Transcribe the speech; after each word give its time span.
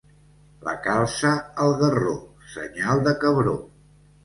La 0.67 0.71
calça 0.87 1.33
al 1.67 1.75
garró, 1.83 2.17
senyal 2.57 3.07
de 3.11 3.17
cabró. 3.27 3.57